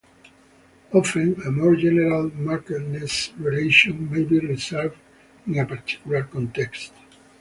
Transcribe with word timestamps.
Often 0.91 1.43
a 1.45 1.51
more 1.51 1.75
general 1.75 2.31
markedness 2.31 3.31
relation 3.37 4.11
may 4.11 4.23
be 4.23 4.39
reversed 4.39 4.73
in 5.45 5.59
a 5.59 5.63
particular 5.67 6.23
context. 6.23 6.91